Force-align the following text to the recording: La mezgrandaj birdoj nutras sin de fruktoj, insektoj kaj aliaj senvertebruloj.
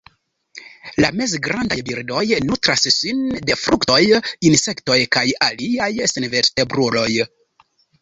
La 1.03 1.11
mezgrandaj 1.19 1.77
birdoj 1.89 2.23
nutras 2.47 2.89
sin 2.97 3.21
de 3.51 3.59
fruktoj, 3.67 4.01
insektoj 4.53 5.01
kaj 5.19 5.27
aliaj 5.53 5.95
senvertebruloj. 6.17 7.11